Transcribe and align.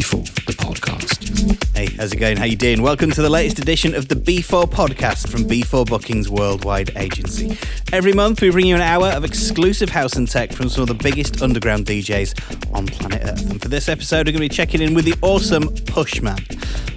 B4, 0.00 0.46
the 0.46 0.52
podcast. 0.54 1.76
Hey, 1.76 1.94
how's 1.94 2.10
it 2.10 2.16
going? 2.16 2.38
How 2.38 2.44
you 2.44 2.56
doing? 2.56 2.80
Welcome 2.80 3.10
to 3.10 3.20
the 3.20 3.28
latest 3.28 3.58
edition 3.58 3.94
of 3.94 4.08
the 4.08 4.14
B4 4.14 4.64
podcast 4.64 5.28
from 5.28 5.44
B4 5.44 5.86
Bookings 5.86 6.30
Worldwide 6.30 6.96
Agency. 6.96 7.58
Every 7.92 8.14
month 8.14 8.40
we 8.40 8.50
bring 8.50 8.64
you 8.64 8.76
an 8.76 8.80
hour 8.80 9.08
of 9.08 9.26
exclusive 9.26 9.90
house 9.90 10.16
and 10.16 10.26
tech 10.26 10.52
from 10.52 10.70
some 10.70 10.80
of 10.80 10.88
the 10.88 10.94
biggest 10.94 11.42
underground 11.42 11.84
DJs 11.84 12.74
on 12.74 12.86
planet 12.86 13.20
Earth. 13.24 13.50
And 13.50 13.60
for 13.60 13.68
this 13.68 13.90
episode 13.90 14.26
we're 14.26 14.32
going 14.32 14.36
to 14.36 14.40
be 14.40 14.48
checking 14.48 14.80
in 14.80 14.94
with 14.94 15.04
the 15.04 15.16
awesome 15.20 15.68
Pushmann. 15.68 16.38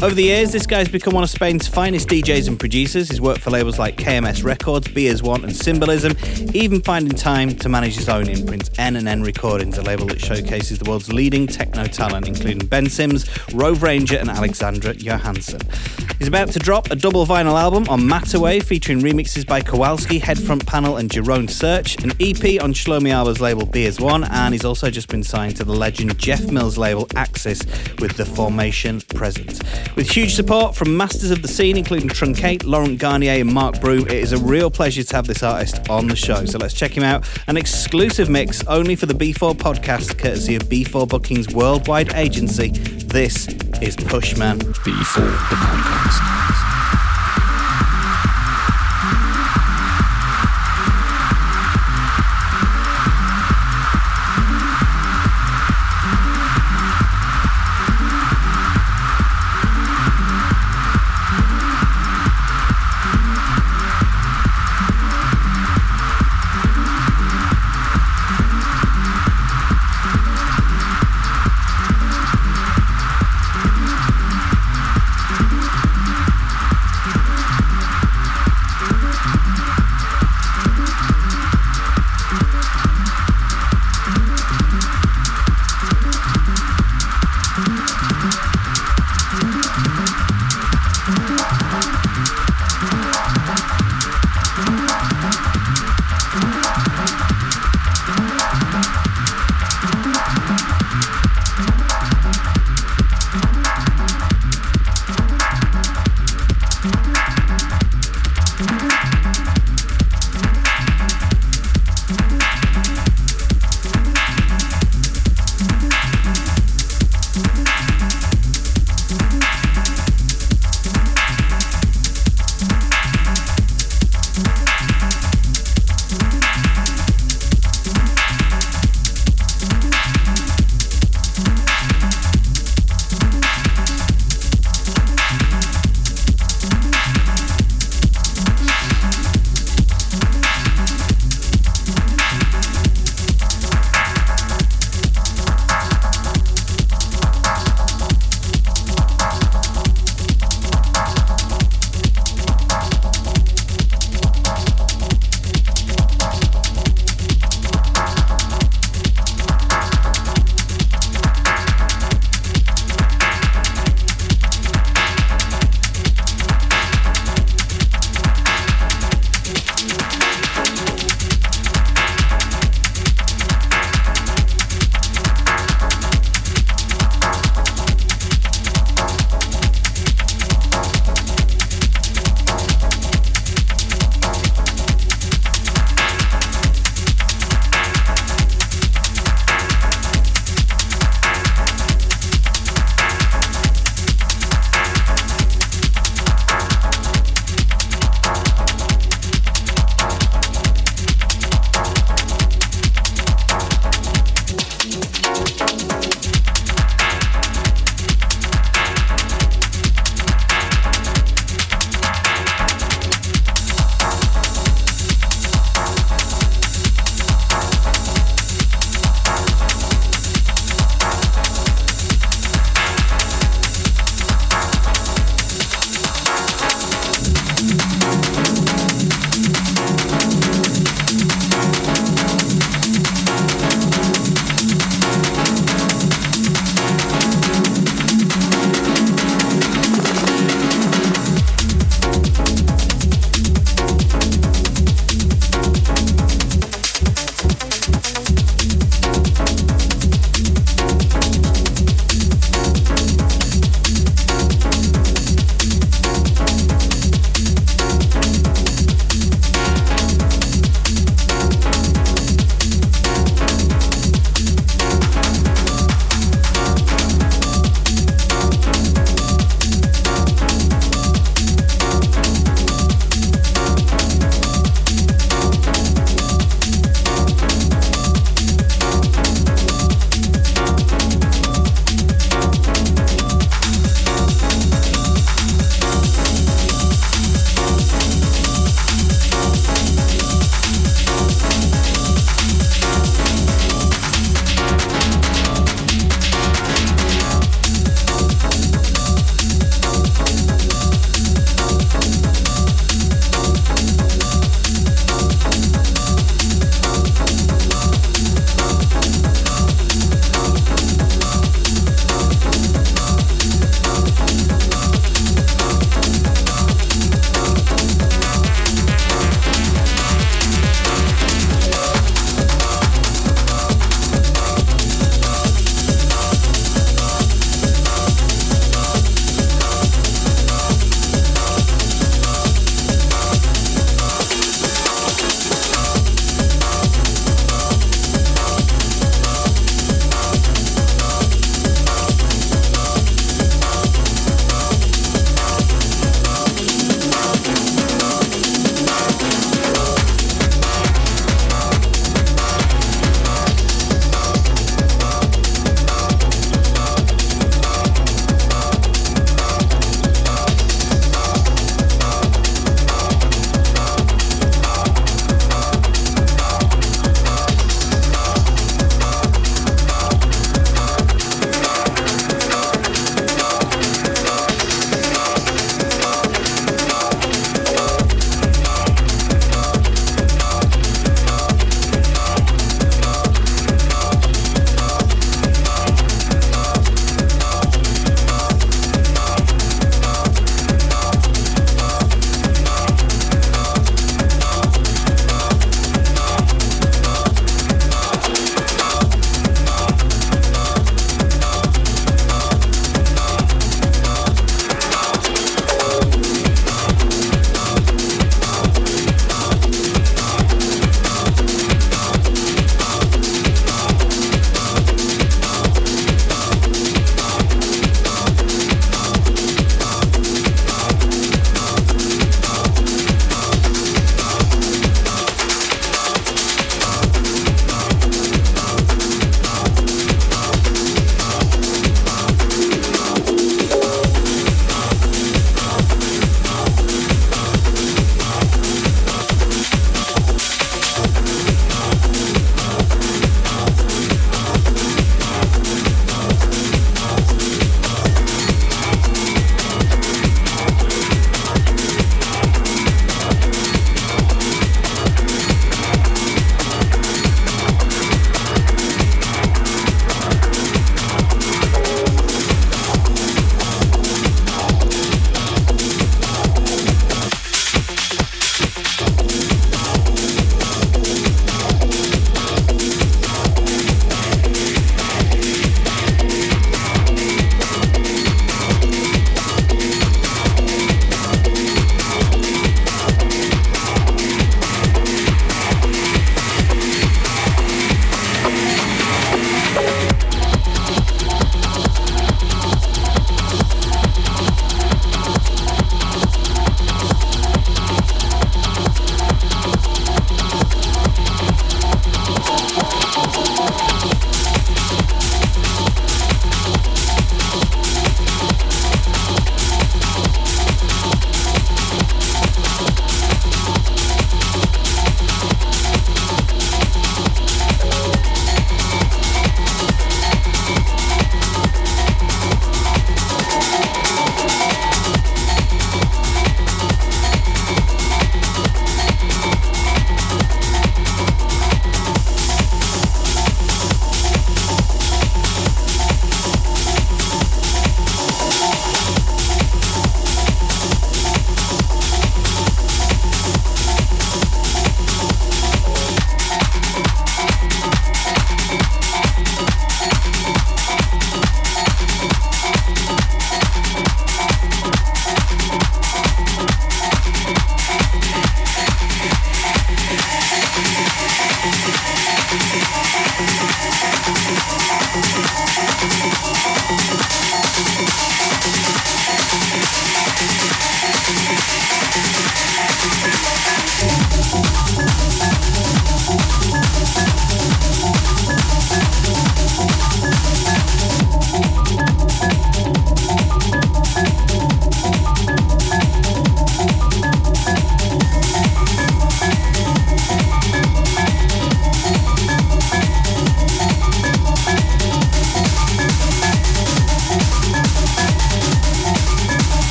Over 0.00 0.14
the 0.14 0.22
years, 0.22 0.52
this 0.52 0.64
guy's 0.64 0.88
become 0.88 1.12
one 1.12 1.24
of 1.24 1.30
Spain's 1.30 1.66
finest 1.66 2.08
DJs 2.08 2.46
and 2.46 2.56
producers. 2.56 3.08
He's 3.08 3.20
worked 3.20 3.40
for 3.40 3.50
labels 3.50 3.80
like 3.80 3.96
KMS 3.96 4.44
Records, 4.44 4.86
Be 4.86 5.08
As 5.08 5.24
One 5.24 5.42
and 5.42 5.54
Symbolism, 5.54 6.16
even 6.54 6.80
finding 6.80 7.18
time 7.18 7.56
to 7.56 7.68
manage 7.68 7.96
his 7.96 8.08
own 8.08 8.28
imprint, 8.28 8.70
N 8.78 8.94
and 8.94 9.08
N 9.08 9.24
Recordings, 9.24 9.76
a 9.76 9.82
label 9.82 10.06
that 10.06 10.20
showcases 10.20 10.78
the 10.78 10.88
world's 10.88 11.12
leading 11.12 11.48
techno 11.48 11.84
talent, 11.86 12.28
including 12.28 12.68
Ben 12.68 12.88
Sims, 12.88 13.28
Rove 13.52 13.82
Ranger 13.82 14.18
and 14.18 14.30
Alexandra 14.30 14.94
Johansson. 14.94 15.62
He's 16.20 16.28
about 16.28 16.50
to 16.52 16.60
drop 16.60 16.92
a 16.92 16.96
double 16.96 17.26
vinyl 17.26 17.60
album 17.60 17.88
on 17.88 18.00
Matterwave 18.00 18.62
featuring 18.62 19.00
remixes 19.00 19.44
by 19.44 19.62
Kowalski, 19.62 20.20
Headfront 20.20 20.64
Panel 20.64 20.96
and 20.98 21.10
Jerome 21.10 21.48
Search, 21.48 21.96
an 22.04 22.12
EP 22.20 22.62
on 22.62 22.72
Shlomi 22.72 23.10
Aber's 23.10 23.40
label 23.40 23.66
Be 23.66 23.86
As 23.86 24.00
One, 24.00 24.22
and 24.22 24.54
he's 24.54 24.64
also 24.64 24.90
just 24.90 25.08
been 25.08 25.24
signed 25.24 25.56
to 25.56 25.64
the 25.64 25.74
legend 25.74 26.16
Jeff 26.18 26.52
Mills 26.52 26.78
label 26.78 27.08
Axis 27.16 27.64
with 27.98 28.16
the 28.16 28.24
Formation 28.24 29.00
Present. 29.00 29.60
With 29.96 30.10
huge 30.10 30.34
support 30.34 30.76
from 30.76 30.96
masters 30.96 31.30
of 31.30 31.42
the 31.42 31.48
scene, 31.48 31.76
including 31.76 32.08
Truncate, 32.08 32.64
Laurent 32.64 32.98
Garnier, 32.98 33.40
and 33.40 33.52
Mark 33.52 33.80
Broom, 33.80 34.06
it 34.06 34.12
is 34.12 34.32
a 34.32 34.38
real 34.38 34.70
pleasure 34.70 35.02
to 35.02 35.16
have 35.16 35.26
this 35.26 35.42
artist 35.42 35.88
on 35.90 36.06
the 36.06 36.16
show. 36.16 36.44
So 36.44 36.58
let's 36.58 36.74
check 36.74 36.96
him 36.96 37.02
out. 37.02 37.28
An 37.48 37.56
exclusive 37.56 38.28
mix 38.28 38.64
only 38.66 38.94
for 38.94 39.06
the 39.06 39.14
B4 39.14 39.54
podcast, 39.54 40.18
courtesy 40.18 40.54
of 40.54 40.62
B4 40.64 41.08
Bookings 41.08 41.52
Worldwide 41.52 42.14
Agency. 42.14 42.70
This 42.70 43.48
is 43.80 43.96
Pushmann. 43.96 44.58
B4, 44.58 45.50
the 45.50 45.56
podcast. 45.56 46.77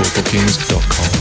b4bookings.com. 0.00 1.19